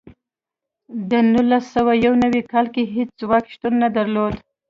[1.09, 4.33] د نولس سوه یو نوي کال کې هېڅ ځواک شتون نه درلود.